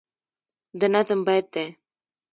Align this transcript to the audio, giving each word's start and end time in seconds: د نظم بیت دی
د 0.79 0.81
نظم 0.93 1.19
بیت 1.27 1.45
دی 1.53 1.65